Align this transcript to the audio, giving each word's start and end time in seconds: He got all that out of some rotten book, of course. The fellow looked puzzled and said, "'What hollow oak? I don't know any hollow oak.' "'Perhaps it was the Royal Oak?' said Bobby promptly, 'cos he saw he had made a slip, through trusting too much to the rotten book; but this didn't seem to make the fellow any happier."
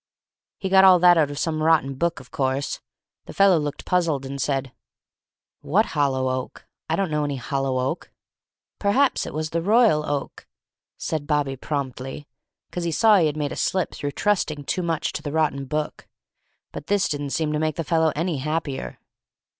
He 0.57 0.67
got 0.67 0.83
all 0.83 0.97
that 0.97 1.19
out 1.19 1.29
of 1.29 1.37
some 1.37 1.61
rotten 1.61 1.93
book, 1.93 2.19
of 2.19 2.31
course. 2.31 2.79
The 3.27 3.35
fellow 3.35 3.59
looked 3.59 3.85
puzzled 3.85 4.25
and 4.25 4.41
said, 4.41 4.71
"'What 5.59 5.85
hollow 5.93 6.27
oak? 6.31 6.65
I 6.89 6.95
don't 6.95 7.11
know 7.11 7.23
any 7.23 7.35
hollow 7.35 7.77
oak.' 7.77 8.09
"'Perhaps 8.79 9.27
it 9.27 9.33
was 9.35 9.51
the 9.51 9.61
Royal 9.61 10.03
Oak?' 10.03 10.47
said 10.97 11.27
Bobby 11.27 11.55
promptly, 11.55 12.25
'cos 12.71 12.83
he 12.83 12.91
saw 12.91 13.19
he 13.19 13.27
had 13.27 13.37
made 13.37 13.51
a 13.51 13.55
slip, 13.55 13.91
through 13.91 14.13
trusting 14.13 14.63
too 14.63 14.81
much 14.81 15.13
to 15.13 15.21
the 15.21 15.31
rotten 15.31 15.65
book; 15.65 16.07
but 16.71 16.87
this 16.87 17.07
didn't 17.07 17.29
seem 17.29 17.53
to 17.53 17.59
make 17.59 17.75
the 17.75 17.83
fellow 17.83 18.11
any 18.15 18.37
happier." 18.39 18.97